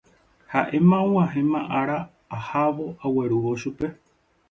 [0.51, 1.99] Haʼéma og̃uahẽma ára
[2.35, 3.87] ahávo aguerúvo chupe.